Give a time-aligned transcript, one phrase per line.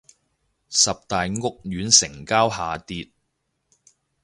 [0.03, 0.05] 十大
[1.27, 3.11] 屋苑成交下跌